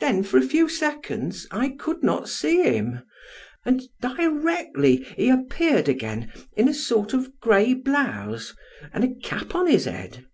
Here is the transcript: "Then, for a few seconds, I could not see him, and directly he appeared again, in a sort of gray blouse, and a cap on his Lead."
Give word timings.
"Then, 0.00 0.24
for 0.24 0.36
a 0.36 0.42
few 0.42 0.68
seconds, 0.68 1.46
I 1.52 1.68
could 1.68 2.02
not 2.02 2.28
see 2.28 2.60
him, 2.62 3.02
and 3.64 3.80
directly 4.00 5.06
he 5.16 5.28
appeared 5.30 5.88
again, 5.88 6.32
in 6.56 6.66
a 6.68 6.74
sort 6.74 7.14
of 7.14 7.38
gray 7.38 7.74
blouse, 7.74 8.52
and 8.92 9.04
a 9.04 9.14
cap 9.20 9.54
on 9.54 9.68
his 9.68 9.86
Lead." 9.86 10.26